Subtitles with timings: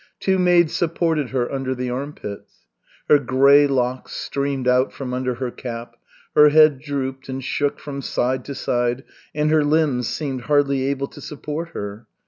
[0.19, 2.65] Two maids supported her under the armpits.
[3.07, 5.95] Her grey locks streamed out from under her cap,
[6.33, 9.03] her head drooped, and shook from side to side,
[9.35, 12.07] and her limbs seemed hardly able to support her.